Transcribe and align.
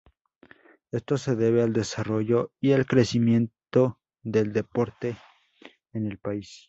Ésto 0.91 1.19
se 1.19 1.35
debe 1.35 1.61
al 1.61 1.73
desarrollo 1.73 2.51
y 2.59 2.71
el 2.71 2.87
crecimiento 2.87 3.99
del 4.23 4.51
deporte 4.51 5.15
en 5.93 6.07
el 6.07 6.17
país. 6.17 6.59